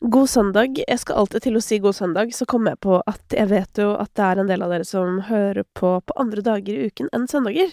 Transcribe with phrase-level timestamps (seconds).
[0.00, 0.78] God søndag.
[0.78, 3.80] Jeg skal alltid til å si god søndag, så kom jeg på at jeg vet
[3.82, 6.86] jo at det er en del av dere som hører på på andre dager i
[6.86, 7.72] uken enn søndager.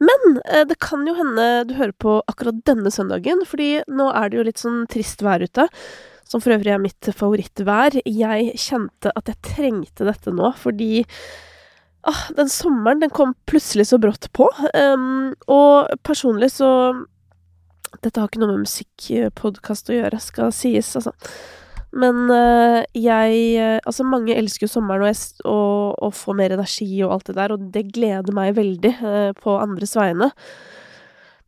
[0.00, 4.30] Men eh, det kan jo hende du hører på akkurat denne søndagen, fordi nå er
[4.30, 5.68] det jo litt sånn trist vær ute.
[6.24, 8.00] Som for øvrig er mitt favorittvær.
[8.08, 11.02] Jeg kjente at jeg trengte dette nå, fordi
[12.08, 14.48] ah, den sommeren, den kom plutselig så brått på.
[14.72, 16.70] Um, og personlig så
[17.98, 21.14] dette har ikke noe med musikkpodkast å gjøre, skal sies, altså.
[21.90, 26.54] Men øh, jeg uh, Altså, mange elsker jo sommeren og, jeg, og, og får mer
[26.54, 30.30] energi og alt det der, og det gleder meg veldig øh, på andres vegne.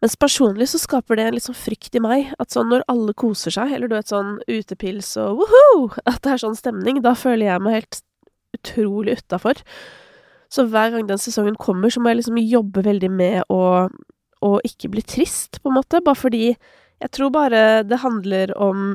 [0.03, 3.15] Mens personlig så skaper det en litt sånn frykt i meg, at sånn når alle
[3.15, 7.15] koser seg, eller du vet sånn utepils og woho, at det er sånn stemning, da
[7.15, 8.01] føler jeg meg helt
[8.59, 9.63] utrolig utafor.
[10.53, 13.63] Så hver gang den sesongen kommer, så må jeg liksom jobbe veldig med å
[14.43, 16.55] å ikke bli trist, på en måte, bare fordi
[17.03, 18.93] Jeg tror bare det handler om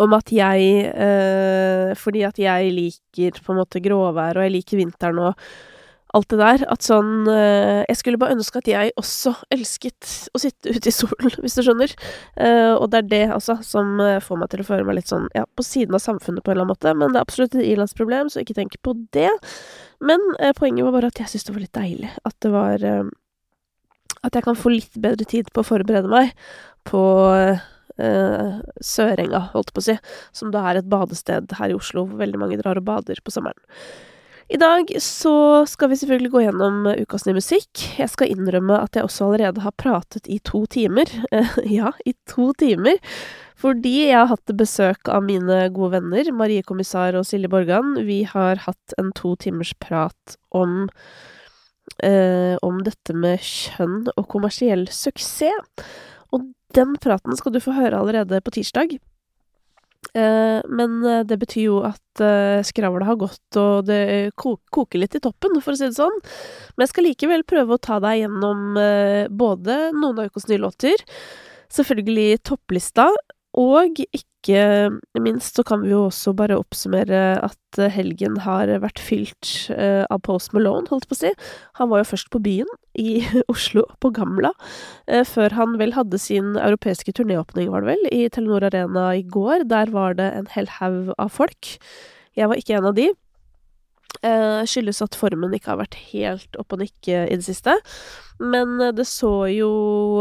[0.00, 4.80] om at jeg eh, Fordi at jeg liker på en måte gråvær, og jeg liker
[4.80, 5.46] vinteren og
[6.14, 6.64] alt det der.
[6.70, 10.94] At sånn eh, Jeg skulle bare ønske at jeg også elsket å sitte ute i
[10.94, 11.94] solen, hvis du skjønner.
[12.38, 15.10] Eh, og det er det, altså, som eh, får meg til å føle meg litt
[15.10, 16.94] sånn ja, på siden av samfunnet på en eller annen måte.
[17.00, 19.32] Men det er absolutt et ilandsproblem, så ikke tenk på det.
[20.04, 22.14] Men eh, poenget var bare at jeg syntes det var litt deilig.
[22.24, 23.04] At det var eh,
[24.24, 26.32] at jeg kan få litt bedre tid på å forberede meg
[26.88, 29.98] på uh, Sørenga, holdt på å si,
[30.36, 33.34] som da er et badested her i Oslo hvor veldig mange drar og bader på
[33.34, 33.60] sommeren.
[34.52, 37.80] I dag så skal vi selvfølgelig gå gjennom ukas nye musikk.
[37.96, 41.08] Jeg skal innrømme at jeg også allerede har pratet i to timer.
[41.78, 43.00] ja, i to timer.
[43.56, 47.94] Fordi jeg har hatt besøk av mine gode venner Marie Kommissar og Silje Borgan.
[48.04, 50.90] Vi har hatt en to timers prat om
[52.02, 55.86] eh, om dette med kjønn og kommersiell suksess.
[56.34, 58.96] Og den praten skal du få høre allerede på tirsdag.
[60.14, 65.16] Eh, men eh, det betyr jo at eh, skravla har gått, og det koker litt
[65.18, 66.20] i toppen, for å si det sånn.
[66.74, 70.60] Men jeg skal likevel prøve å ta deg gjennom eh, både noen av ukas nye
[70.62, 71.02] låter,
[71.74, 73.08] selvfølgelig topplista,
[73.58, 79.70] og ikke minst så kan vi jo også bare oppsummere at helgen har vært fylt
[79.72, 81.32] uh, av Post Malone, holdt på å si.
[81.80, 84.52] Han var jo først på byen, i Oslo, på Gamla,
[85.10, 89.24] uh, før han vel hadde sin europeiske turnéåpning, var det vel, i Telenor Arena i
[89.26, 89.66] går.
[89.70, 91.76] Der var det en hel haug av folk.
[92.34, 93.10] Jeg var ikke en av de.
[94.22, 97.74] Uh, skyldes at formen ikke har vært helt opp og nikke i det siste.
[98.42, 99.70] Men eh, det så jo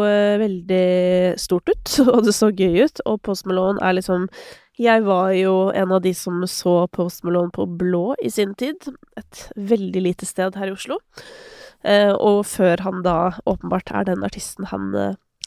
[0.03, 4.27] uh, veldig stort ut, og det så gøy ut, og Post Malone er liksom
[4.81, 8.89] Jeg var jo en av de som så Post Malone på Blå i sin tid.
[9.17, 10.97] Et veldig lite sted her i Oslo.
[11.83, 14.95] Og før han da åpenbart er den artisten han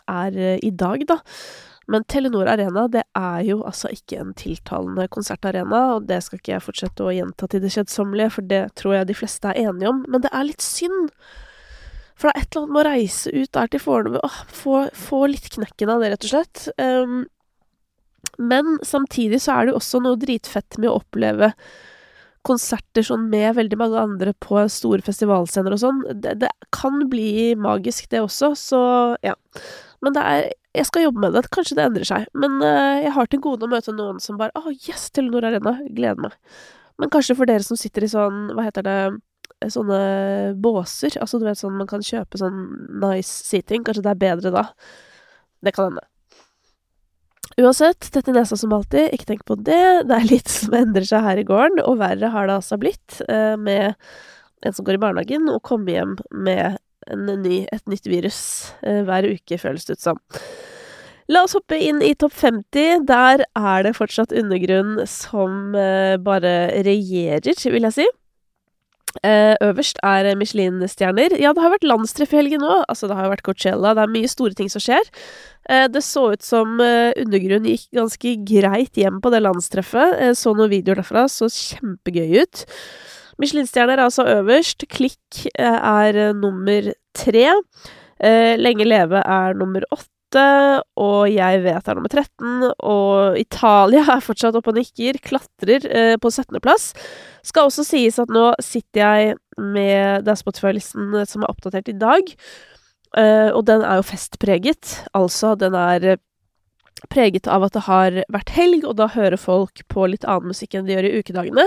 [0.07, 1.17] er i dag, da.
[1.93, 6.57] Men Telenor Arena, det er jo altså ikke en tiltalende konsertarena, og det skal ikke
[6.57, 9.93] jeg fortsette å gjenta til det kjedsommelige, for det tror jeg de fleste er enige
[9.93, 11.13] om, men det er litt synd.
[12.17, 14.77] For det er et eller annet med å reise ut der til Fornebu og få,
[14.97, 16.63] få, litt knekken av det, rett og slett.
[16.81, 17.19] Um,
[18.37, 21.53] men samtidig så er det jo også noe dritfett med å oppleve
[22.47, 26.03] konserter sånn med veldig mange andre på store festivalscener og sånn.
[26.15, 28.81] Det, det, kan bli magisk, det også, så
[29.25, 29.35] ja.
[30.05, 31.47] Men det er Jeg skal jobbe med det.
[31.55, 32.27] Kanskje det endrer seg.
[32.37, 35.47] Men uh, jeg har til gode å møte noen som bare Å, oh, yes, Telenor
[35.49, 35.79] Arena.
[35.89, 36.37] Gleder meg.
[37.01, 38.99] Men kanskje for dere som sitter i sånn, hva heter det,
[39.73, 40.01] sånne
[40.61, 41.17] båser.
[41.21, 42.61] Altså, du vet sånn man kan kjøpe sånn
[43.03, 43.85] nice seating.
[43.87, 44.67] Kanskje det er bedre da.
[45.65, 46.05] Det kan hende.
[47.57, 49.85] Uansett, tett i nesa som alltid, ikke tenk på det.
[50.09, 53.21] Det er litt som endrer seg her i gården, og verre har det altså blitt
[53.31, 53.95] uh, med
[54.67, 56.77] en som går i barnehagen, og kommer hjem med
[57.17, 58.41] ny, et nytt virus
[58.83, 60.21] hver uke, føles det ut som.
[61.33, 63.07] La oss hoppe inn i topp 50.
[63.09, 66.55] Der er det fortsatt undergrunn som uh, bare
[66.87, 68.07] regjerer, vil jeg si.
[69.25, 71.35] Uh, øverst er Michelin-stjerner.
[71.41, 72.83] Ja, det har vært landstreff i helgen nå.
[72.87, 73.95] Altså, det har jo vært Coachella.
[73.97, 75.11] Det er mye store ting som skjer.
[75.67, 80.23] Uh, det så ut som uh, undergrunn gikk ganske greit hjem på det landstreffet.
[80.39, 81.27] så noen videoer derfra.
[81.33, 82.67] Så kjempegøy ut.
[83.41, 84.87] Michelin-stjerner er altså øverst.
[84.89, 87.47] Klikk eh, er eh, nummer tre.
[88.17, 90.16] Eh, Lenge leve er nummer åtte.
[90.35, 96.15] Og jeg vet er nummer 13, og Italia er fortsatt oppe og nikker, klatrer eh,
[96.19, 96.93] på 17.-plass.
[97.47, 101.97] Skal også sies at nå sitter jeg med Det er Spotify-listen som er oppdatert i
[101.97, 102.33] dag,
[103.17, 105.03] eh, og den er jo festpreget.
[105.15, 106.19] Altså, den er
[107.13, 110.75] preget av at det har vært helg, og da hører folk på litt annen musikk
[110.75, 111.67] enn de gjør i ukedagene.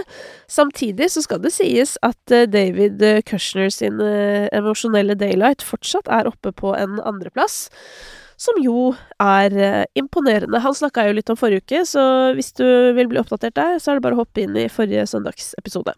[0.50, 6.52] Samtidig så skal det sies at eh, David Kushner sin emosjonelle Daylight fortsatt er oppe
[6.52, 7.70] på en andreplass.
[8.39, 10.62] Som jo er eh, imponerende.
[10.63, 12.03] Han snakka jo litt om forrige uke, så
[12.38, 12.65] hvis du
[12.95, 15.95] vil bli oppdatert der, så er det bare å hoppe inn i forrige søndagsepisode.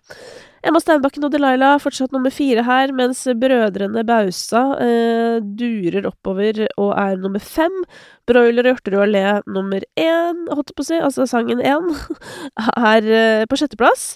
[0.66, 6.92] Emma Steinbakken og Delilah fortsatt nummer fire her, mens brødrene Bausa eh, durer oppover og
[6.94, 7.82] er nummer fem.
[8.30, 11.94] Broiler og Hjorterud Allé nummer én, holdt jeg på å si, altså sangen én,
[12.94, 14.12] er eh, på sjetteplass.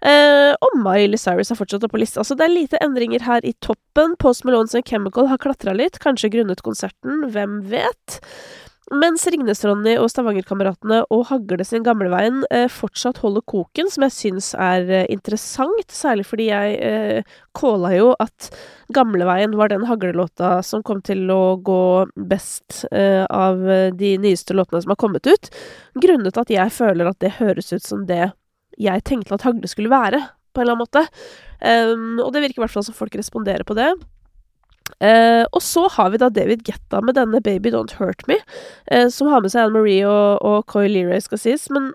[0.00, 2.24] Eh, og Miley Cyrus er fortsatt oppe på lista.
[2.24, 4.16] Så det er lite endringer her i toppen.
[4.20, 8.20] Post Malones and Chemical har klatra litt, kanskje grunnet konserten, hvem vet?
[8.90, 14.48] Mens Ringnes-Ronny og Stavanger-kameratene og Hagle sin Gamleveien eh, fortsatt holder koken, som jeg syns
[14.58, 17.36] er eh, interessant, særlig fordi jeg eh,
[17.94, 18.48] jo at
[18.90, 23.62] Gamleveien var den haglelåta som kom til å gå best eh, av
[23.94, 25.52] de nyeste låtene som har kommet ut,
[25.94, 28.32] grunnet at jeg føler at det høres ut som det
[28.78, 30.20] jeg tenkte at Hagle skulle være,
[30.52, 31.04] på en eller annen måte.
[31.60, 33.92] Um, og det virker i hvert fall som folk responderer på det.
[35.00, 38.40] Uh, og så har vi da David Getta med denne Baby Don't Hurt Me,
[38.92, 41.92] uh, som har med seg Anne Marie og, og Coy Leray, skal sies, men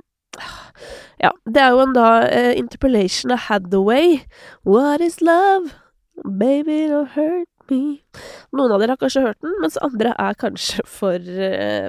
[1.21, 4.21] ja, det er jo en da uh, interpellation of Hathaway.
[4.67, 5.75] What is love?
[6.23, 7.99] Baby don't hurt me.
[8.55, 11.31] Noen av dere har kanskje hørt den, mens andre er kanskje for,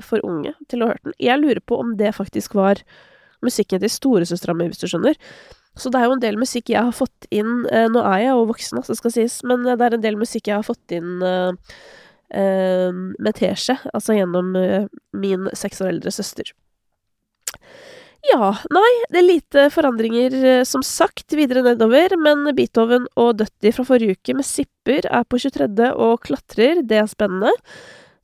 [0.02, 1.16] for unge til å ha hørt den.
[1.22, 2.82] Jeg lurer på om det faktisk var
[3.46, 5.19] musikken til storesøstera mi, hvis du skjønner.
[5.76, 8.31] Så det er jo en del musikk jeg har fått inn eh, Nå er jeg
[8.32, 11.20] jo voksen, altså, skal sies, men det er en del musikk jeg har fått inn
[11.25, 11.75] eh,
[12.32, 16.54] eh, med teskje, altså gjennom eh, min seks år eldre søster.
[18.26, 23.70] Ja, nei, det er lite forandringer, eh, som sagt, videre nedover, men Beethoven og Dutty
[23.75, 25.93] fra forrige uke med Sipper er på 23.
[25.93, 27.52] og klatrer, det er spennende.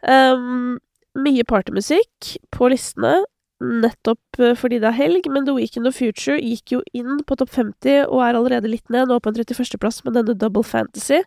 [0.02, 0.80] Um,
[1.22, 3.20] mye partymusikk på listene
[3.62, 7.38] nettopp eh, fordi det er helg, men The Weekend of Future gikk jo inn på
[7.38, 11.22] topp 50 og er allerede litt ned, nå på en 31.-plass med denne Double Fantasy,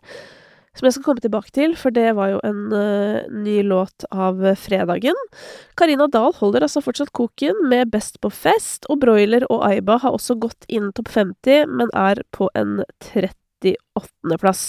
[0.76, 4.42] som jeg skal komme tilbake til, for det var jo en uh, ny låt av
[4.60, 5.16] fredagen.
[5.80, 10.12] Karina Dahl holder altså fortsatt koken med Best på fest, og Broiler og Aiba har
[10.18, 14.66] også gått inn topp 50, men er på en 38.-plass.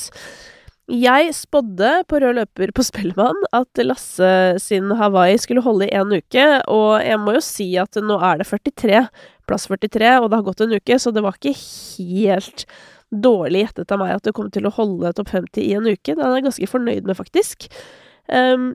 [0.88, 4.30] Jeg spådde på rød løper på Spellemann at Lasse
[4.64, 8.40] sin Hawaii skulle holde i én uke, og jeg må jo si at nå er
[8.40, 9.02] det 43,
[9.52, 12.64] plass 43, og det har gått en uke, så det var ikke helt
[13.12, 16.16] dårlig gjettet av meg at det kom til å holde topp 50 i en uke.
[16.16, 17.68] Den er jeg ganske fornøyd med, faktisk.
[18.32, 18.72] Um,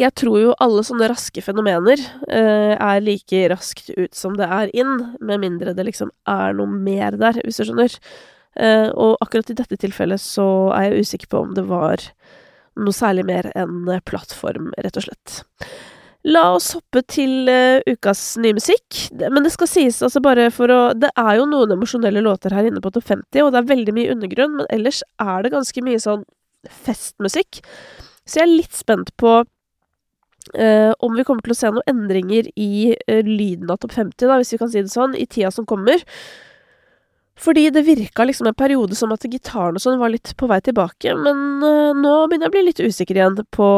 [0.00, 2.00] jeg tror jo alle sånne raske fenomener
[2.32, 6.80] uh, er like raskt ut som det er inn, med mindre det liksom er noe
[6.80, 8.00] mer der, hvis du skjønner.
[8.58, 10.44] Uh, og akkurat i dette tilfellet så
[10.74, 12.02] er jeg usikker på om det var
[12.80, 15.40] noe særlig mer enn plattform, rett og slett.
[16.28, 19.06] La oss hoppe til uh, ukas nye musikk.
[19.22, 22.68] Men det skal sies, altså bare for å Det er jo noen emosjonelle låter her
[22.68, 25.86] inne på topp 50, og det er veldig mye undergrunn, men ellers er det ganske
[25.86, 26.26] mye sånn
[26.84, 27.62] festmusikk.
[28.28, 32.52] Så jeg er litt spent på uh, om vi kommer til å se noen endringer
[32.52, 32.92] i
[33.24, 36.04] lyden av topp 50, da, hvis vi kan si det sånn, i tida som kommer.
[37.40, 40.58] Fordi det virka liksom en periode som at gitaren og sånn var litt på vei
[40.64, 43.68] tilbake, men uh, nå begynner jeg å bli litt usikker igjen på,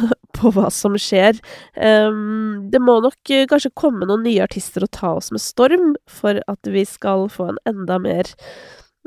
[0.38, 1.40] på hva som skjer.
[1.74, 5.96] Um, det må nok uh, kanskje komme noen nye artister og ta oss med storm
[6.10, 8.30] for at vi skal få en enda mer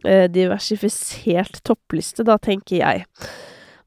[0.04, 3.08] uh, diversifisert toppliste, da, tenker jeg.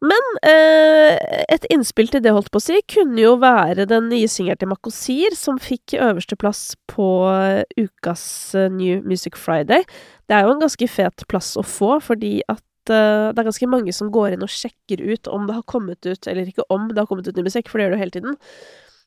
[0.04, 1.16] Men eh,
[1.48, 4.68] et innspill til det, holdt på å si, kunne jo være den nye singelen til
[4.68, 8.26] Makosir, som fikk øversteplass på eh, ukas
[8.58, 9.86] uh, New Music Friday.
[10.28, 13.70] Det er jo en ganske fet plass å få, fordi at eh, det er ganske
[13.72, 16.90] mange som går inn og sjekker ut om det har kommet ut, eller ikke om
[16.92, 18.38] det har kommet ut ny musikk, for det gjør det jo hele tiden,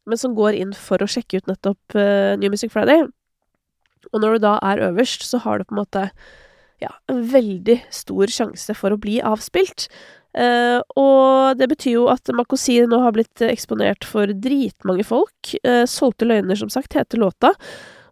[0.10, 3.06] men som går inn for å sjekke ut nettopp eh, New Music Friday.
[4.10, 6.10] Og når du da er øverst, så har du på en måte
[6.80, 9.90] ja, en veldig stor sjanse for å bli avspilt.
[10.38, 15.54] Uh, og det betyr jo at Makosir nå har blitt eksponert for dritmange folk.
[15.66, 17.56] Uh, 'Solgte løgner', som sagt, heter låta.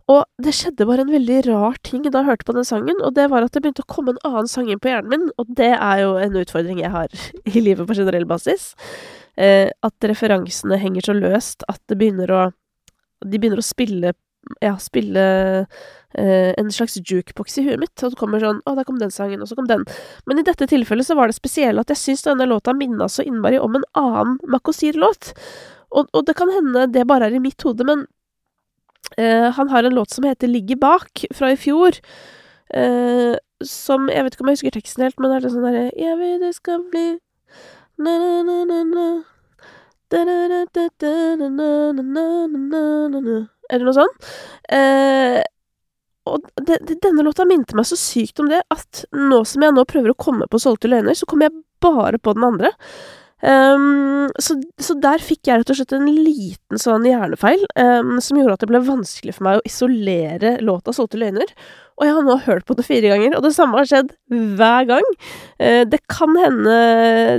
[0.07, 3.12] Og det skjedde bare en veldig rar ting da jeg hørte på den sangen, og
[3.17, 5.50] det var at det begynte å komme en annen sang inn på hjernen min, og
[5.59, 7.12] det er jo en utfordring jeg har
[7.53, 8.71] i livet på generell basis.
[9.36, 12.45] Uh, at referansene henger så løst at det begynner å
[13.21, 14.15] De begynner å spille
[14.63, 15.21] Ja, spille
[16.17, 17.95] eh, en slags jukebox i huet mitt.
[18.03, 19.86] Og det kommer sånn Å, der kom den sangen, og så kom den.
[20.29, 23.25] Men i dette tilfellet så var det spesielle at jeg syns denne låta minna så
[23.25, 25.33] innmari om en annen Makosir-låt.
[25.91, 28.05] Og, og, det kan hende det bare er i mitt hode, men
[29.17, 32.01] eh, han har en låt som heter Ligger bak, fra i fjor.
[32.75, 35.65] Eh, som Jeg vet ikke om jeg husker teksten helt, men det er det sånn
[35.65, 37.07] derre Jeg vil det skal bli
[37.97, 39.07] na-na-na-na
[43.67, 44.27] Eller noe sånt.
[44.71, 45.41] Eh,
[46.36, 49.75] og de, de, denne låta minte meg så sykt om det at nå som jeg
[49.75, 52.74] nå prøver å komme på Solgte løgner, så kommer jeg bare på den andre.
[53.38, 58.39] Um, så, så, der fikk jeg rett og slett en liten sånn hjernefeil um, som
[58.39, 61.53] gjorde at det ble vanskelig for meg å isolere låta 'Solgte løgner'.
[61.98, 64.10] Og jeg har nå hørt på det fire ganger, og det samme har skjedd
[64.57, 65.05] hver gang.
[65.62, 66.77] Uh, det kan hende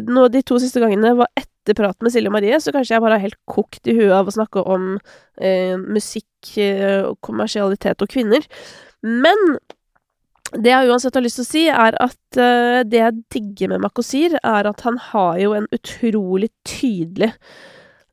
[0.06, 3.18] nå de to siste gangene var etter praten med Silje Marie, så kanskje jeg bare
[3.18, 4.94] er helt kokt i huet av å snakke om
[5.40, 8.46] eh, musikk, uh, kommersialitet og kvinner.
[9.04, 9.58] Men
[10.56, 13.82] det jeg uansett har lyst til å si, er at uh, det jeg digger med
[13.84, 17.34] Makosir, er at han har jo en utrolig tydelig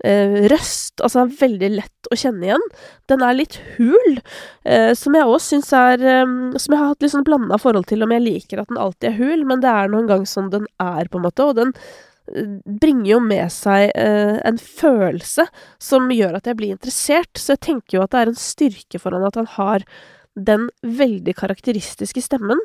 [0.04, 1.00] uh, røst.
[1.00, 2.66] Altså, han er veldig lett å kjenne igjen.
[3.12, 4.20] Den er litt hul,
[4.68, 7.88] uh, som jeg òg syns er um, Som jeg har hatt litt sånn blanda forhold
[7.92, 10.28] til, om jeg liker at den alltid er hul, men det er nå en gang
[10.30, 11.74] sånn den er, på en måte, og den
[12.26, 15.46] bringer jo med seg en følelse
[15.82, 19.02] som gjør at jeg blir interessert, så jeg tenker jo at det er en styrke
[19.02, 19.86] for han at han har
[20.36, 22.62] den veldig karakteristiske stemmen.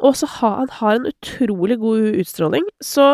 [0.00, 2.64] Og så har han har en utrolig god utstråling.
[2.80, 3.06] Så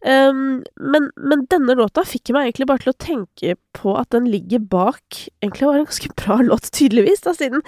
[0.00, 4.28] um, men, men, denne låta fikk meg egentlig bare til å tenke på at den
[4.30, 7.64] ligger bak Egentlig var det en ganske bra låt, tydeligvis, da, siden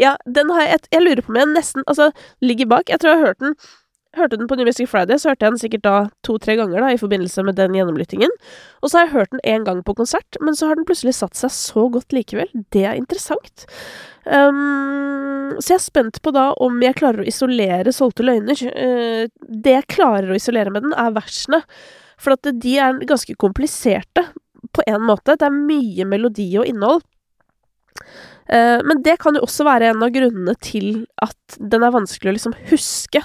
[0.00, 2.10] Ja, den har jeg Jeg lurer på om jeg nesten Altså,
[2.42, 2.90] ligger bak.
[2.90, 3.58] Jeg tror jeg har hørt den
[4.18, 5.94] hørte den på New Music Friday, så hørte jeg den sikkert da
[6.26, 8.32] to-tre ganger da, i forbindelse med den gjennomlyttingen.
[8.82, 11.16] Og så har jeg hørt den én gang på konsert, men så har den plutselig
[11.18, 12.50] satt seg så godt likevel.
[12.74, 13.66] Det er interessant.
[14.26, 18.58] Um, så jeg er spent på da om jeg klarer å isolere solgte løgner.
[18.58, 21.62] Uh, det jeg klarer å isolere med den, er versene.
[22.20, 24.26] For at de er ganske kompliserte,
[24.74, 25.36] på en måte.
[25.38, 27.04] Det er mye melodi og innhold.
[28.46, 32.30] Uh, men det kan jo også være en av grunnene til at den er vanskelig
[32.30, 33.22] å liksom huske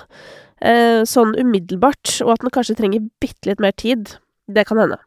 [0.65, 4.15] uh, sånn umiddelbart, og at den kanskje trenger bitte litt mer tid.
[4.51, 4.99] Det kan hende.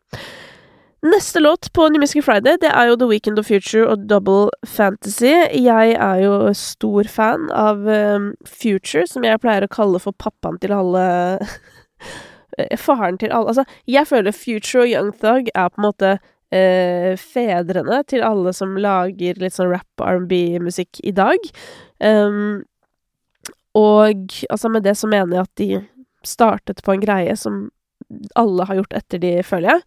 [1.05, 4.49] Neste låt på New Music Friday det er jo The Weekend of Future og Double
[4.65, 5.35] Fantasy.
[5.53, 10.57] Jeg er jo stor fan av um, Future, som jeg pleier å kalle for pappaen
[10.63, 11.05] til alle
[12.87, 17.13] Faren til alle Altså, jeg føler Future og Young Thug er på en måte uh,
[17.21, 21.53] fedrene til alle som lager litt sånn rap R&B-musikk i dag.
[22.01, 22.63] Um,
[23.75, 25.71] og altså, med det så mener jeg at de
[26.25, 27.67] startet på en greie som
[28.39, 29.83] alle har gjort etter de, føler jeg.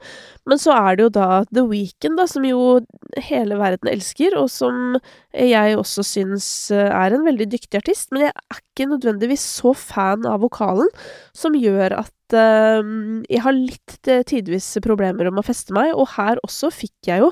[0.50, 2.80] Men så er det jo da The Weekend, da, som jo
[3.28, 4.98] hele verden elsker, og som
[5.32, 8.12] jeg også syns eh, er en veldig dyktig artist.
[8.12, 10.90] Men jeg er ikke nødvendigvis så fan av vokalen,
[11.38, 12.84] som gjør at uh,
[13.30, 17.26] jeg har litt eh, tidvis problemer om å feste meg, og her også fikk jeg
[17.26, 17.32] jo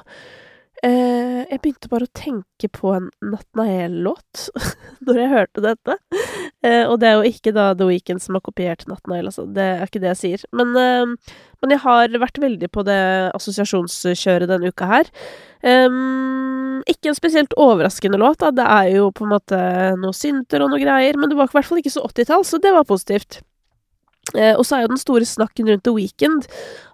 [0.86, 4.50] Uh, jeg begynte bare å tenke på en Natnael-låt
[5.06, 5.96] når jeg hørte dette.
[6.66, 9.46] Eh, og det er jo ikke da The Weeknd som har kopiert Natnael, altså.
[9.50, 10.46] Det er ikke det jeg sier.
[10.56, 13.02] Men, eh, men jeg har vært veldig på det
[13.38, 15.12] assosiasjonskjøret denne uka her.
[15.66, 18.52] Um, ikke en spesielt overraskende låt, da.
[18.54, 19.60] Det er jo på en måte
[20.02, 22.62] noe synter og noe greier, men det var i hvert fall ikke så 80-tall, så
[22.62, 23.42] det var positivt.
[24.34, 26.48] Eh, og så er jo den store snakken rundt The Weekend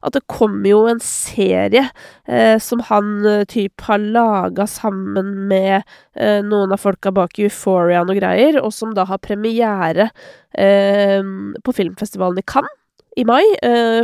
[0.04, 1.86] at det kommer jo en serie
[2.28, 5.82] eh, som han eh, typ har laga sammen med
[6.18, 10.10] eh, noen av folka bak Euphoria og greier, og som da har premiere
[10.52, 11.24] eh,
[11.64, 12.78] på filmfestivalen i Cannes
[13.20, 13.44] i mai,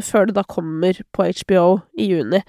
[0.04, 2.42] før det da kommer på HBO i juni.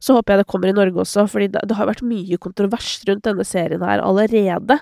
[0.00, 3.02] Så håper jeg det kommer i Norge også, fordi det, det har vært mye kontrovers
[3.04, 4.78] rundt denne serien her allerede.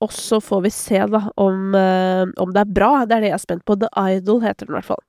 [0.00, 2.90] Og så får vi se, da, om, uh, om, det er bra.
[3.04, 3.76] Det er det jeg er spent på.
[3.82, 5.02] The Idol heter den i hvert fall.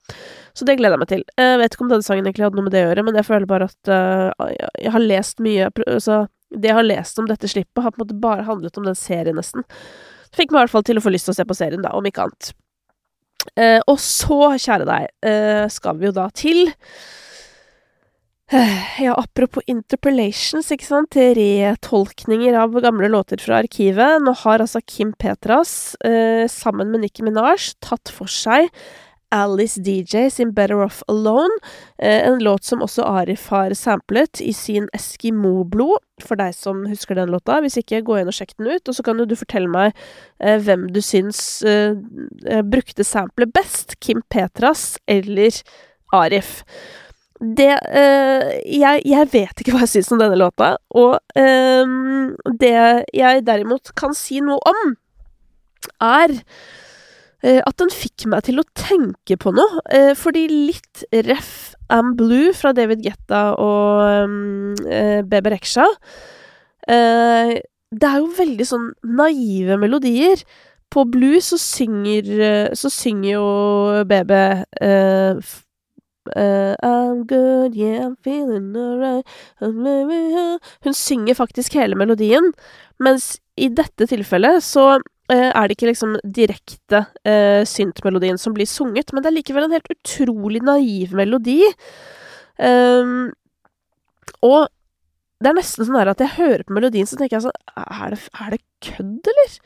[0.57, 1.23] Så det gleder jeg meg til.
[1.39, 3.27] Jeg vet ikke om denne sangen egentlig hadde noe med det å gjøre, men jeg
[3.29, 4.49] føler bare at uh,
[4.81, 8.03] jeg har lest mye altså, Det jeg har lest om dette slippet, har på en
[8.03, 9.63] måte bare handlet om den serien, nesten.
[9.63, 11.83] Det fikk meg i hvert fall til å få lyst til å se på serien,
[11.85, 12.51] da, om ikke annet.
[13.55, 15.09] Uh, og så, kjære deg,
[15.71, 16.65] skal vi jo da til
[18.99, 24.19] ja, apropos interpellations, ikke sant, retolkninger av gamle låter fra arkivet.
[24.25, 28.67] Nå har altså Kim Petras, eh, sammen med Nicki Minaj, tatt for seg
[29.31, 31.61] Alice DJ sin Better Off Alone,
[31.97, 37.15] eh, en låt som også Arif har samplet i sin Eskimo-blod, for deg som husker
[37.15, 37.61] den låta.
[37.63, 39.95] Hvis ikke, gå inn og sjekk den ut, og så kan jo du fortelle meg
[40.41, 41.95] eh, hvem du syns eh
[42.67, 45.55] brukte samplet best, Kim Petras eller
[46.11, 46.65] Arif
[47.41, 51.95] det øh, jeg, jeg, vet ikke hva jeg syns om denne låta, og øh,
[52.61, 52.73] det
[53.17, 54.93] jeg derimot kan si noe om,
[56.05, 59.81] er øh, at den fikk meg til å tenke på noe,
[60.17, 64.29] fordi litt ref Am Blue fra David Getta og
[65.27, 65.83] Bebe Reksha
[66.87, 70.39] Det er jo veldig sånn naive melodier.
[70.93, 72.29] På Blue så synger,
[72.79, 73.49] så synger jo
[74.07, 74.39] Bebe
[76.35, 79.25] Uh, I'm good, yeah, I'm feeling alright
[79.59, 82.51] Hun synger faktisk hele melodien,
[83.01, 88.69] mens i dette tilfellet så uh, er det ikke liksom direkte eh, syntmelodien som blir
[88.69, 91.63] sunget, men det er likevel en helt utrolig naiv melodi.
[92.61, 93.31] Um,
[94.45, 94.69] og
[95.41, 98.21] det er nesten sånn at jeg hører på melodien, så tenker jeg sånn Er det,
[98.37, 99.59] er det kødd, eller?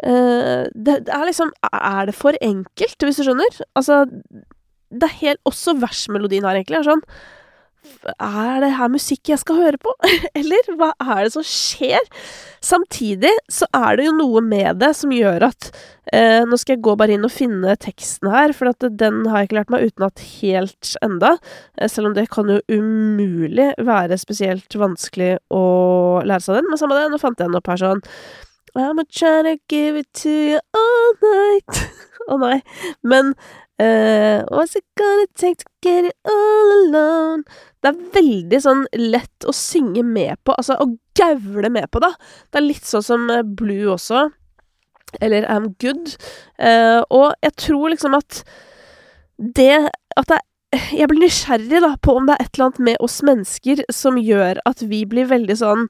[0.00, 3.62] Uh, det, det, er liksom Er det for enkelt, hvis du skjønner?
[3.76, 4.04] Altså,
[4.90, 7.04] det er helt Også versmelodien her, egentlig, er sånn
[8.20, 9.92] er det her musikk jeg skal høre på?
[10.38, 12.02] Eller hva er det som skjer?
[12.64, 15.70] Samtidig så er det jo noe med det som gjør at
[16.12, 19.50] eh, Nå skal jeg gå bare inn og finne teksten her, for den har jeg
[19.50, 21.32] ikke lært meg utenat helt enda.
[21.78, 25.64] Eh, selv om det kan jo umulig være spesielt vanskelig å
[26.26, 26.70] lære seg den.
[26.70, 28.04] Men samme det, nå fant jeg den opp her sånn
[28.78, 31.80] I'm trying to give it to you all night.
[32.28, 32.60] Å oh, nei.
[33.02, 33.32] Men
[34.50, 37.44] what's it gonna take to get it all alone?
[37.80, 42.12] Det er veldig sånn lett å synge med på, altså å gaule med på, da.
[42.50, 44.26] Det er litt sånn som eh, Blue også,
[45.20, 46.16] eller I'm Good.
[46.60, 48.42] Uh, og jeg tror liksom at
[49.40, 52.84] det at det er jeg blir nysgjerrig da på om det er et eller annet
[52.86, 55.88] med oss mennesker som gjør at vi blir veldig sånn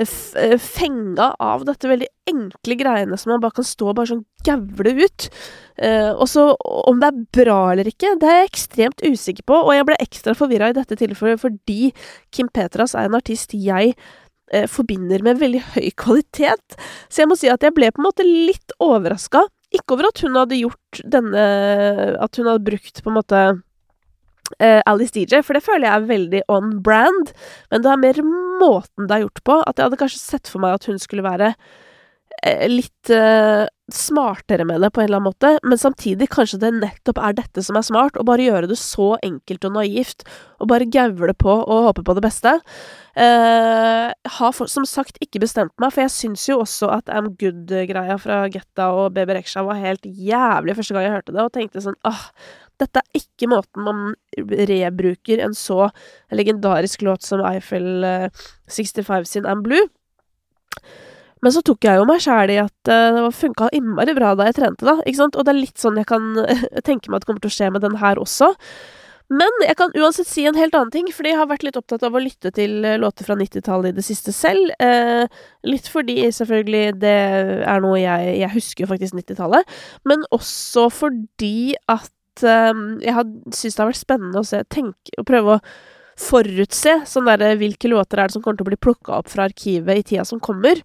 [0.00, 4.22] eh, fenga av dette veldig enkle greiene som man bare kan stå og bare sånn
[4.46, 5.26] gavle ut.
[5.76, 9.56] Uh, og så om det er bra eller ikke, det er jeg ekstremt usikker på,
[9.56, 11.92] og jeg ble ekstra forvirra i dette tilfellet fordi
[12.32, 16.78] Kim Petras er en artist jeg uh, forbinder med veldig høy kvalitet.
[17.12, 19.44] Så jeg må si at jeg ble på en måte litt overraska.
[19.72, 21.42] Ikke over at hun hadde gjort denne
[22.20, 23.38] At hun hadde brukt på en måte
[24.60, 27.32] Alice DJ, for det føler jeg er veldig on brand.
[27.72, 28.20] Men det er mer
[28.62, 29.60] måten det er gjort på.
[29.66, 34.64] At jeg hadde kanskje sett for meg at hun skulle være uh, litt uh, smartere
[34.64, 37.76] med det på en eller annen måte, men samtidig kanskje det nettopp er dette som
[37.76, 40.24] er smart, å bare gjøre det så enkelt og naivt,
[40.62, 42.54] og bare gaule på og håpe på det beste.
[43.12, 47.34] Uh, har for, som sagt ikke bestemt meg, for jeg syns jo også at I'm
[47.36, 51.52] Good-greia fra Getta og Baby Reksha var helt jævlig første gang jeg hørte det, og
[51.52, 52.30] tenkte sånn åh,
[52.82, 54.02] dette er ikke måten man
[54.36, 55.88] rebruker en så
[56.34, 58.04] legendarisk låt som Eiffel
[58.70, 59.86] 65 sin I'm Blue.
[61.42, 64.46] Men så tok jeg jo meg sjæl i at uh, det funka innmari bra da
[64.46, 65.00] jeg trente, da.
[65.02, 65.34] Ikke sant?
[65.34, 66.28] Og det er litt sånn jeg kan
[66.88, 68.52] tenke meg at det kommer til å skje med den her også.
[69.32, 72.02] Men jeg kan uansett si en helt annen ting, fordi jeg har vært litt opptatt
[72.04, 74.72] av å lytte til eh, låter fra 90-tallet i det siste selv.
[74.82, 75.24] Eh,
[75.68, 77.14] litt fordi selvfølgelig det
[77.64, 79.78] er noe jeg Jeg husker faktisk 90-tallet.
[80.08, 85.28] Men også fordi at eh, jeg har det har vært spennende å se, tenke og
[85.28, 85.64] prøve å
[86.22, 89.48] forutse sånn der, hvilke låter er det som kommer til å bli plukka opp fra
[89.48, 90.82] arkivet i tida som kommer.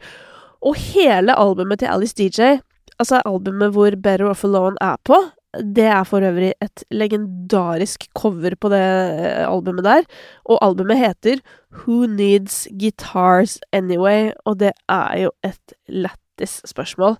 [0.65, 2.57] Og hele albumet til Alice DJ,
[2.97, 5.19] altså albumet hvor Better Off Alone er på,
[5.57, 10.07] det er for øvrig et legendarisk cover på det eh, albumet der.
[10.45, 14.31] Og albumet heter Who Needs Guitars Anyway?
[14.45, 17.17] Og det er jo et lættis spørsmål.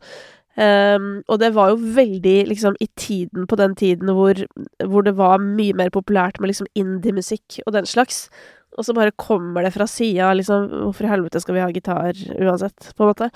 [0.57, 4.39] Um, og det var jo veldig liksom i tiden på den tiden hvor,
[4.89, 8.25] hvor det var mye mer populært med liksom indie-musikk og den slags.
[8.77, 12.17] Og så bare kommer det fra sida, liksom Hvorfor i helvete skal vi ha gitar
[12.41, 13.29] uansett, på en måte?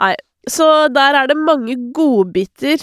[0.00, 0.14] Nei.
[0.48, 2.80] Så der er det mange godbiter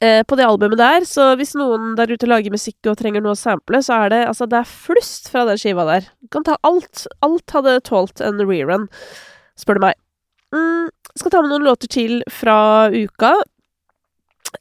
[0.00, 1.06] eh, på det albumet der.
[1.08, 4.20] Så hvis noen der ute lager musikk og trenger noe å sample, så er det
[4.28, 6.06] altså det er flust fra den skiva der.
[6.22, 7.06] Du kan ta alt.
[7.26, 8.86] Alt hadde tålt en rerun,
[9.58, 9.98] spør du meg.
[10.54, 13.36] Mm, skal ta med noen låter til fra uka.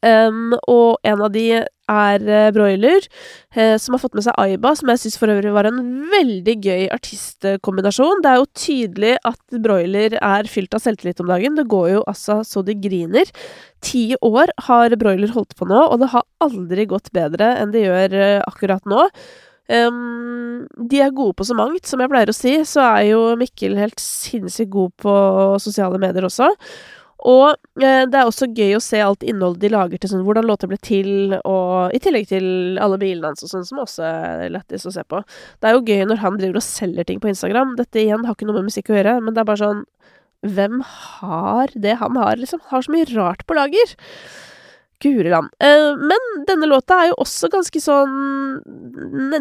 [0.02, 1.46] Um, og en av de
[1.92, 3.06] er uh, Broiler,
[3.56, 5.80] uh, som har fått med seg Aiba, som jeg syns for øvrig var en
[6.12, 8.24] veldig gøy artistkombinasjon.
[8.24, 11.56] Det er jo tydelig at Broiler er fylt av selvtillit om dagen.
[11.60, 13.30] Det går jo altså så det griner.
[13.86, 17.86] Ti år har Broiler holdt på nå, og det har aldri gått bedre enn det
[17.86, 19.08] gjør uh, akkurat nå.
[19.72, 21.88] Um, de er gode på så mangt.
[21.90, 25.16] Som jeg pleier å si, så er jo Mikkel helt sinnssykt god på
[25.64, 26.52] sosiale medier også.
[27.24, 30.48] Og eh, det er også gøy å se alt innholdet de lager til sånn hvordan
[30.48, 32.48] låter ble til, og i tillegg til
[32.84, 35.22] alle bilene hans og sånn, som også er lættis å se på.
[35.64, 37.78] Det er jo gøy når han driver og selger ting på Instagram.
[37.80, 39.84] Dette igjen har ikke noe med musikk å gjøre, men det er bare sånn
[40.44, 42.60] Hvem har det han har, liksom?
[42.68, 43.94] Har så mye rart på lager.
[45.04, 45.52] Guri land.
[45.60, 48.16] Eh, men denne låta er jo også ganske sånn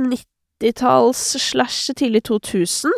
[0.02, 2.92] 90-talls slash tidlig 2000.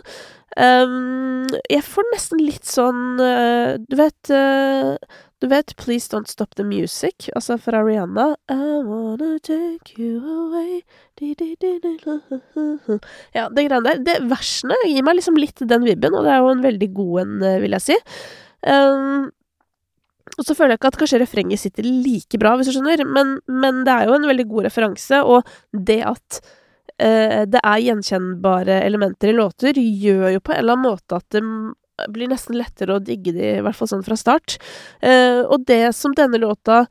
[0.54, 4.30] Um, jeg får nesten litt sånn uh, Du vet
[5.42, 8.36] Du vet 'Please Don't Stop The Music', altså fra Rihanna.
[8.46, 10.84] I wanna take you away
[13.34, 14.00] Ja, det greiene der.
[14.02, 17.20] Det, versene gir meg liksom litt den vibben, og det er jo en veldig god
[17.22, 17.98] en, eh, vil jeg si.
[18.66, 19.30] Um,
[20.38, 23.38] og så føler jeg ikke at kanskje refrenget sitter like bra, hvis du skjønner, men,
[23.50, 26.40] men det er jo en veldig god referanse, og det at
[26.98, 31.28] eh, det er gjenkjennbare elementer i låter, gjør jo på en eller annen måte at
[31.36, 31.44] det
[32.10, 34.56] blir nesten lettere å digge de, i hvert fall sånn fra start.
[35.04, 36.84] Eh, og det som denne låta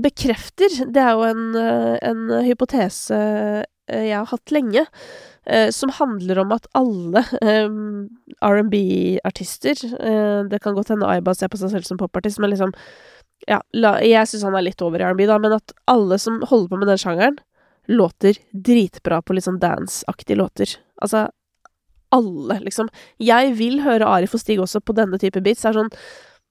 [0.00, 3.20] bekrefter, det er jo en, eh, en hypotese
[3.90, 4.84] jeg har hatt lenge,
[5.46, 7.68] eh, som handler om at alle eh,
[8.46, 9.84] R&B-artister
[10.50, 12.74] Det kan godt hende Aiba ser på seg selv som popartist, men liksom
[13.48, 16.72] Ja, jeg syns han er litt over i R&B, da, men at alle som holder
[16.72, 17.38] på med den sjangeren,
[17.90, 20.76] låter dritbra på litt sånn dance-aktige låter.
[21.00, 21.30] Altså
[22.14, 22.90] alle, liksom.
[23.22, 25.62] Jeg vil høre Arif og Stig også på denne type beats.
[25.62, 25.94] Det er sånn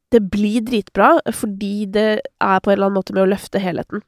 [0.09, 2.07] Det blir dritbra fordi det
[2.41, 4.01] er på en eller annen måte med å løfte helheten.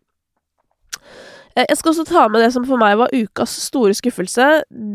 [1.55, 4.47] Eh, jeg skal også ta med det som for meg var ukas store skuffelse.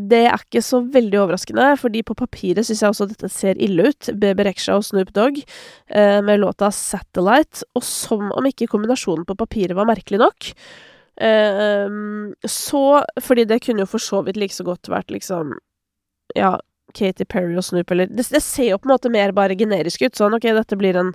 [0.09, 3.91] Det er ikke så veldig overraskende, fordi på papiret syns jeg også dette ser ille
[3.91, 4.11] ut.
[4.17, 9.37] Baby Rexha og Snoop Dogg eh, med låta 'Satellite', og som om ikke kombinasjonen på
[9.37, 10.51] papiret var merkelig nok.
[11.17, 11.89] Eh,
[12.45, 15.57] så Fordi det kunne jo for så vidt like så godt vært liksom
[16.35, 16.57] ja,
[16.95, 20.05] Katy Perry og Snoop, eller det, det, ser jo på en måte mer bare generisk
[20.05, 20.17] ut.
[20.17, 21.13] Sånn, ok, dette blir en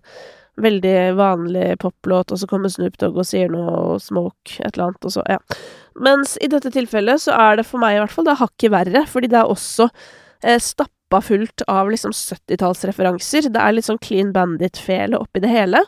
[0.61, 5.07] veldig vanlig poplåt, og så kommer Snoop Dogg og sier noe, Smoke, et eller annet,
[5.09, 5.39] og så, ja.
[6.03, 9.05] Mens i dette tilfellet så er det for meg i hvert fall det hakket verre,
[9.09, 13.49] fordi det er også eh, stappa fullt av liksom 70-tallsreferanser.
[13.53, 15.83] Det er litt sånn Clean Bandit-fele oppi det hele.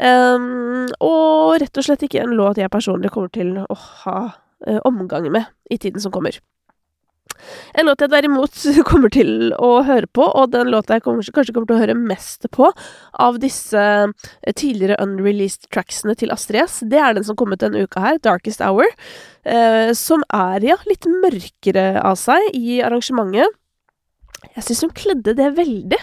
[0.00, 4.20] Um, og rett og slett ikke en låt jeg personlig kommer til å ha
[4.64, 6.38] eh, omgang med i tiden som kommer.
[7.78, 11.54] En låt jeg derimot kommer til å høre på, og den låta jeg kommer, kanskje
[11.56, 12.70] kommer til å høre mest på
[13.20, 17.62] av disse eh, tidligere unreleased tracksene til Astrid S, det er den som kom ut
[17.62, 18.90] denne uka her, Darkest Hour,
[19.44, 23.56] eh, som er, ja, litt mørkere av seg i arrangementet.
[24.56, 25.98] Jeg syns hun kledde det veldig.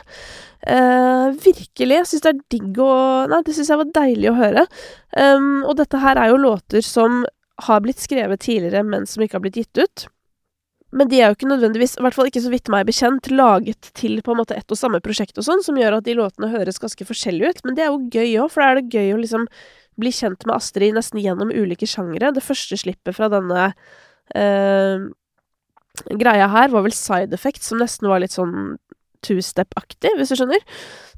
[0.68, 1.96] Uh, virkelig.
[1.96, 2.92] Jeg syns det er digg å
[3.30, 4.66] Nei, det syns jeg var deilig å høre.
[5.14, 7.24] Um, og dette her er jo låter som
[7.68, 10.08] har blitt skrevet tidligere, men som ikke har blitt gitt ut.
[10.96, 13.90] Men de er jo ikke nødvendigvis, i hvert fall ikke så vidt meg bekjent, laget
[13.98, 16.52] til på en måte ett og samme prosjekt og sånn, som gjør at de låtene
[16.54, 17.62] høres ganske forskjellige ut.
[17.68, 19.48] Men det er jo gøy òg, for da er det gøy å liksom
[20.00, 22.32] bli kjent med Astrid nesten gjennom ulike sjangre.
[22.32, 23.72] Det første slippet fra denne
[24.38, 25.08] eh,
[26.22, 28.78] greia her var vel Side Effect, som nesten var litt sånn
[29.26, 30.64] two-step-aktig, hvis du skjønner.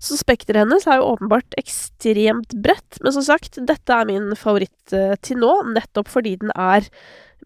[0.01, 4.95] Så spekteret hennes er jo åpenbart ekstremt bredt, men som sagt, dette er min favoritt
[4.95, 6.88] eh, til nå, nettopp fordi den er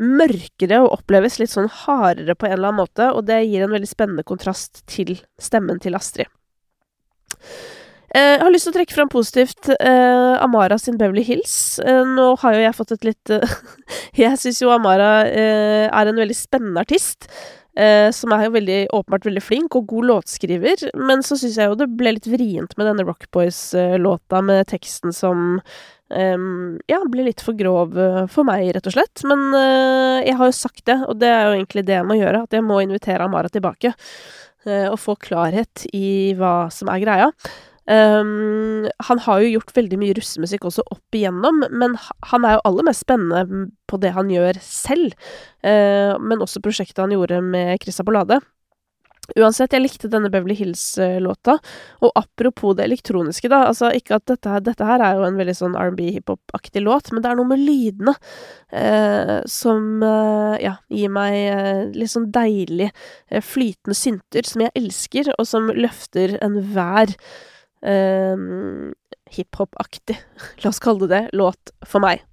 [0.01, 3.75] mørkere og oppleves litt sånn hardere på en eller annen måte, og det gir en
[3.75, 6.31] veldig spennende kontrast til stemmen til Astrid.
[8.13, 11.79] Eh, jeg har lyst til å trekke fram positivt eh, Amara sin Beverly Hills.
[11.81, 13.57] Eh, nå har jo jeg fått et litt eh,
[14.25, 17.25] Jeg syns jo Amara eh, er en veldig spennende artist.
[17.73, 20.85] Eh, som er jo veldig, åpenbart veldig flink og god låtskriver.
[20.93, 25.15] Men så syns jeg jo det ble litt vrient med denne Rock Boys-låta med teksten
[25.15, 25.57] som
[26.13, 29.23] Um, ja, blir litt for grov uh, for meg, rett og slett.
[29.27, 32.17] Men uh, jeg har jo sagt det, og det er jo egentlig det jeg må
[32.19, 32.45] gjøre.
[32.45, 33.95] At jeg må invitere Amara tilbake.
[34.67, 37.29] Uh, og få klarhet i hva som er greia.
[37.83, 41.97] Um, han har jo gjort veldig mye russemusikk også opp igjennom, men
[42.29, 45.17] han er jo aller mest spennende på det han gjør selv.
[45.63, 48.39] men også prosjektet han gjorde med Chris Bolade.
[49.39, 51.55] Uansett, jeg likte denne Beverly Hills-låta.
[52.03, 53.61] Og apropos det elektroniske, da.
[53.69, 57.23] Altså, ikke at dette, dette her er jo en veldig sånn R&B hiphop-aktig låt, men
[57.23, 58.15] det er noe med lydene
[58.75, 64.75] eh, som eh, ja, gir meg eh, litt sånn deilig eh, flytende synter som jeg
[64.83, 67.15] elsker, og som løfter enhver
[67.79, 68.45] eh,
[69.33, 70.19] hiphop-aktig,
[70.65, 72.23] la oss kalle det det, låt for meg.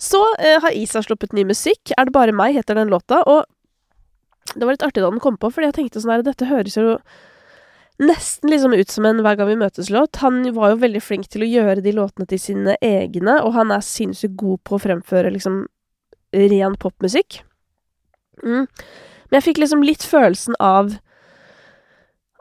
[0.00, 1.92] Så eh, har Isa sluppet ny musikk.
[1.96, 3.20] Er det bare meg, heter den låta.
[3.28, 3.44] og
[4.54, 6.78] det var litt artig da den kom på, fordi jeg tenkte sånn her Dette høres
[6.78, 6.96] jo
[8.00, 10.22] nesten liksom ut som en Hver gang vi møtes-låt.
[10.24, 13.74] Han var jo veldig flink til å gjøre de låtene til sine egne, og han
[13.74, 15.62] er sinnssykt god på å fremføre liksom
[16.32, 17.42] ren popmusikk.
[18.40, 18.64] Mm.
[18.64, 20.96] Men jeg fikk liksom litt følelsen av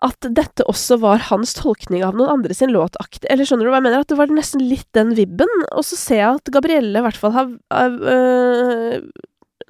[0.05, 2.95] at dette også var hans tolkning av noen andre sin låt
[3.27, 4.05] Eller skjønner du hva jeg mener?
[4.05, 5.51] At det var nesten litt den vibben.
[5.75, 9.01] Og så ser jeg at Gabrielle i hvert fall har øh,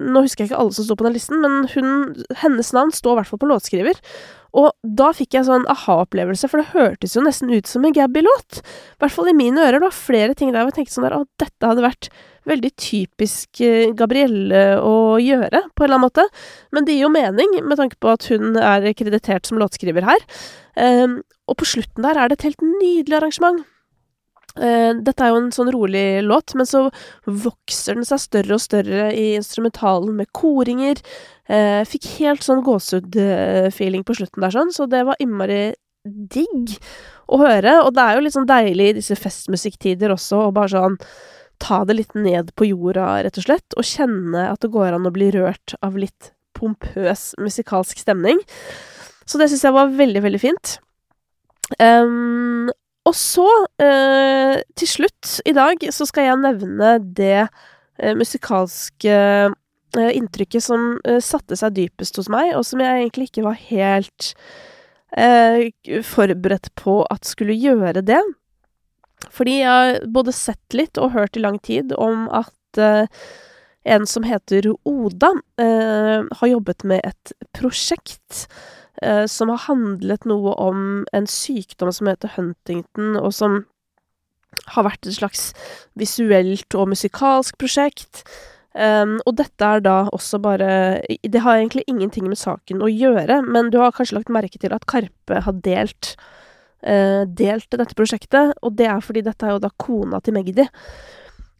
[0.00, 1.90] nå husker jeg ikke alle som sto på den listen, men hun,
[2.42, 4.00] hennes navn står i hvert fall på låtskriver.
[4.58, 8.62] Og da fikk jeg sånn aha-opplevelse, for det hørtes jo nesten ut som en Gabby-låt.
[8.62, 9.78] I hvert fall i mine ører.
[9.78, 12.10] Det var flere ting der hvor jeg tenkte sånn der Å, dette hadde vært
[12.50, 16.26] veldig typisk eh, Gabrielle å gjøre, på en eller annen måte.
[16.74, 20.24] Men det gir jo mening, med tanke på at hun er kreditert som låtskriver her.
[20.74, 23.62] Um, og på slutten der er det et helt nydelig arrangement.
[24.58, 26.86] Uh, dette er jo en sånn rolig låt, men så
[27.26, 31.02] vokser den seg større og større i instrumentalen med koringer.
[31.50, 35.70] Uh, fikk helt sånn gåsehud-feeling på slutten der, sånn, så det var innmari
[36.04, 36.76] digg
[37.30, 37.80] å høre.
[37.84, 40.98] Og det er jo litt sånn deilig i disse festmusikktider også, å bare sånn
[41.60, 45.08] ta det litt ned på jorda, rett og slett, og kjenne at det går an
[45.08, 48.40] å bli rørt av litt pompøs musikalsk stemning.
[49.28, 50.78] Så det syns jeg var veldig, veldig fint.
[51.78, 52.70] Um,
[53.10, 53.48] og så,
[53.82, 60.92] eh, til slutt i dag, så skal jeg nevne det eh, musikalske eh, inntrykket som
[61.24, 64.34] satte seg dypest hos meg, og som jeg egentlig ikke var helt
[66.06, 68.20] forberedt på at skulle gjøre det.
[69.34, 72.78] Fordi jeg har både sett litt og hørt i lang tid om at
[73.90, 78.79] en som heter Oda, har jobbet med et prosjekt eh,
[79.30, 80.80] som har handlet noe om
[81.16, 83.60] en sykdom som heter Huntington, og som
[84.74, 85.50] har vært et slags
[85.98, 88.24] visuelt og musikalsk prosjekt.
[88.70, 93.40] Um, og dette er da også bare Det har egentlig ingenting med saken å gjøre,
[93.42, 96.12] men du har kanskje lagt merke til at Karpe har delt
[96.86, 100.68] uh, Delt dette prosjektet, og det er fordi dette er jo da kona til Magdi.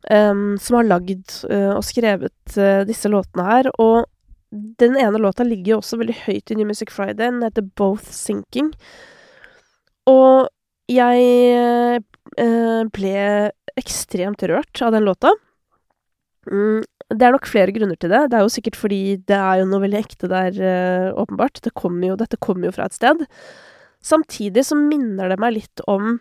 [0.06, 3.72] Um, som har lagd uh, og skrevet uh, disse låtene her.
[3.82, 4.06] Og
[4.50, 7.18] den ene låta ligger jo også veldig høyt i New Music Friday.
[7.22, 8.72] Den heter Both Sinking.
[10.10, 10.48] Og
[10.90, 12.00] jeg
[12.40, 13.20] eh, ble
[13.78, 15.30] ekstremt rørt av den låta.
[16.50, 16.82] Mm,
[17.14, 18.24] det er nok flere grunner til det.
[18.30, 21.62] Det er jo sikkert fordi det er jo noe veldig ekte der, eh, åpenbart.
[21.62, 23.22] Det kommer jo, dette kommer jo fra et sted.
[24.02, 26.16] Samtidig så minner det meg litt om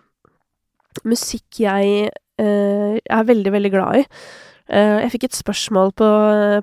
[1.07, 4.05] musikk jeg eh, er veldig, veldig glad i.
[4.69, 6.08] Uh, jeg fikk et spørsmål på,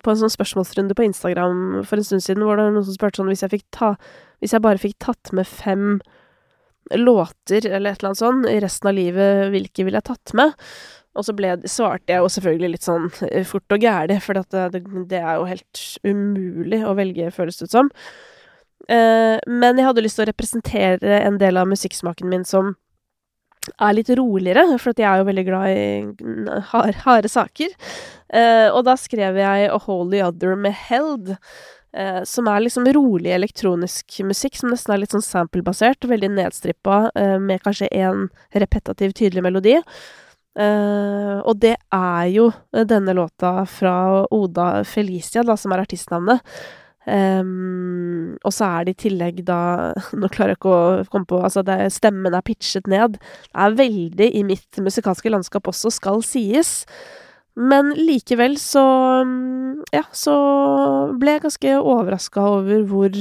[0.03, 2.95] på, en sånn spørsmålsrunde på Instagram for en stund siden, hvor det var noen som
[2.95, 3.97] spurte sånn hvis jeg, ta,
[4.38, 5.97] hvis jeg bare fikk tatt med fem
[6.95, 10.55] låter eller et eller annet sånn i resten av livet, hvilke ville jeg tatt med?
[11.16, 14.73] Og så ble, svarte jeg jo selvfølgelig litt sånn eh, fort og gæli, for det,
[15.11, 17.90] det, er jo helt umulig å velge, føles det ut som.
[18.87, 22.77] Uh, men jeg hadde lyst til å representere en del av musikksmaken min som
[23.74, 27.72] er litt roligere, for jeg er jo veldig glad i hard, harde saker.
[28.33, 31.35] Eh, og da skrev jeg A Holy Other med Held,
[31.96, 37.11] eh, som er liksom rolig elektronisk musikk, som nesten er litt sånn sample-basert, veldig nedstrippa,
[37.14, 39.76] eh, med kanskje én repetativ, tydelig melodi.
[40.57, 46.40] Eh, og det er jo denne låta fra Oda Felicia, da, som er artistnavnet.
[47.07, 51.38] Um, og så er det i tillegg da Nå klarer jeg ikke å komme på
[51.38, 53.21] Altså, det, stemmen er pitchet ned.
[53.21, 56.81] Det er veldig i mitt musikalske landskap også, skal sies.
[57.57, 58.85] Men likevel så
[59.95, 60.35] Ja, så
[61.16, 63.14] ble jeg ganske overraska over hvor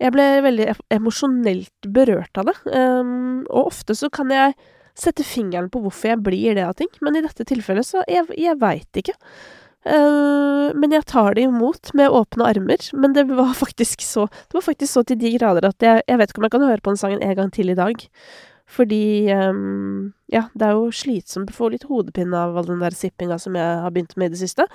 [0.00, 2.58] Jeg ble veldig emosjonelt berørt av det.
[2.68, 4.54] Um, og ofte så kan jeg
[5.00, 8.28] sette fingeren på hvorfor jeg blir det av ting, men i dette tilfellet så Jeg,
[8.36, 9.16] jeg veit ikke.
[9.80, 12.84] Uh, men jeg tar det imot med åpne armer.
[12.92, 16.20] Men det var faktisk så Det var faktisk så til de grader at jeg, jeg
[16.20, 18.04] vet ikke om jeg kan høre på den sangen en gang til i dag.
[18.70, 22.94] Fordi um, Ja, det er jo slitsomt å få litt hodepine av all den der
[22.94, 24.68] sippinga som jeg har begynt med i det siste.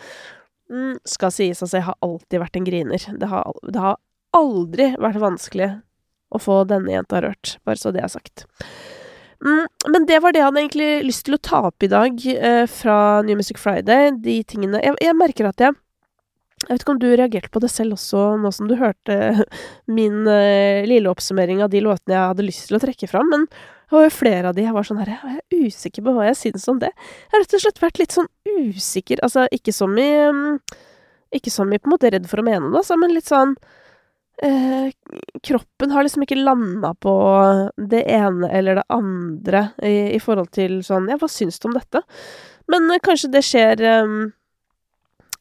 [0.73, 3.07] Mm, skal sies, altså, jeg har alltid vært en griner.
[3.21, 3.99] Det har, det har
[4.35, 5.69] aldri vært vanskelig
[6.33, 7.57] å få denne jenta rørt.
[7.63, 8.47] Bare så det er sagt.
[9.43, 12.63] Mm, men det var det hadde egentlig lyst til å ta opp i dag eh,
[12.71, 14.13] fra New Music Friday.
[14.23, 15.75] De tingene jeg, jeg, merker at jeg
[16.63, 19.45] Jeg vet ikke om du reagerte på det selv også, nå som du hørte
[19.97, 23.45] min eh, lille oppsummering av de låtene jeg hadde lyst til å trekke fram, men
[23.49, 26.25] det var jo flere av de jeg var sånn her Jeg er usikker på hva
[26.31, 26.89] jeg syns om det.
[26.95, 30.57] Jeg har rett og slett vært litt sånn usikker, altså ikke som i mm,
[31.37, 33.53] Ikke som i på en måte redd for å mene det, altså, men litt sånn
[35.45, 37.13] kroppen har liksom ikke landa på
[37.77, 41.77] det ene eller det andre i, i, forhold til sånn Ja, hva syns du om
[41.77, 42.01] dette?
[42.71, 44.33] Men eh, kanskje det skjer um,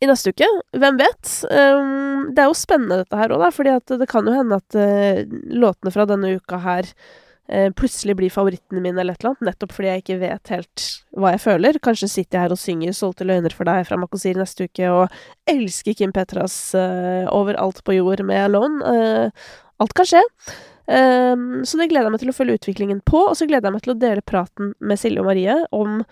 [0.03, 0.47] i neste uke.
[0.77, 1.35] Hvem vet?
[1.51, 5.37] Um, det er jo spennende dette her òg, fordi det kan jo hende at uh,
[5.51, 7.24] låtene fra denne uka her Eh,
[7.77, 11.35] plutselig blir favorittene mine eller et eller annet, nettopp fordi jeg ikke vet helt hva
[11.35, 11.79] jeg føler.
[11.85, 15.13] Kanskje sitter jeg her og synger 'Solgte løgner for deg' fra Makosir neste uke og
[15.51, 18.81] elsker Kim Petras uh, 'Overalt på jord' med Alone.
[18.81, 20.23] Uh, alt kan skje.
[20.85, 23.77] Um, så det gleder jeg meg til å følge utviklingen på, og så gleder jeg
[23.77, 26.03] meg til å dele praten med Silje og Marie om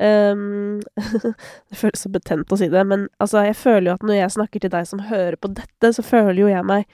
[0.00, 0.78] um,
[1.68, 4.36] Det føles så betent å si det, men altså, jeg føler jo at når jeg
[4.38, 6.88] snakker til deg som hører på dette, så føler jo jeg meg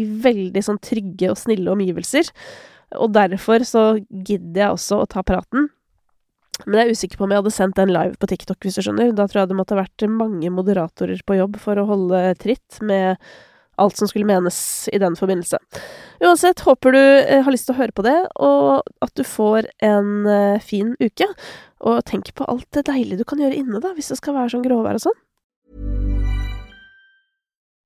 [0.00, 2.32] i veldig sånn trygge og snille omgivelser.
[3.00, 5.70] Og derfor så gidder jeg også å ta praten.
[6.66, 8.84] Men jeg er usikker på om jeg hadde sendt den live på TikTok, hvis du
[8.84, 9.14] skjønner.
[9.16, 12.78] Da tror jeg det måtte ha vært mange moderatorer på jobb for å holde tritt
[12.84, 13.16] med
[13.80, 14.56] alt som skulle menes
[14.92, 15.58] i den forbindelse.
[16.22, 19.70] Uansett, håper du eh, har lyst til å høre på det, og at du får
[19.82, 21.28] en eh, fin uke.
[21.82, 24.52] Og tenk på alt det deilige du kan gjøre inne, da, hvis det skal være
[24.54, 25.18] sånn gråvær og sånn.